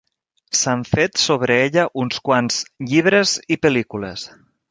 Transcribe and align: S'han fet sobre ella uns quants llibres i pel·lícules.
S'han 0.59 0.79
fet 0.91 1.19
sobre 1.23 1.57
ella 1.65 1.83
uns 2.05 2.23
quants 2.29 2.59
llibres 2.93 3.37
i 3.57 3.61
pel·lícules. 3.67 4.27